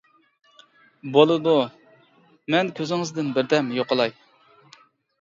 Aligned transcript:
—بولىدۇ، 1.17 1.53
مەن 2.57 2.75
كۆزىڭىزدىن 2.83 3.33
بىردەم 3.39 3.73
يوقىلاي. 3.81 4.21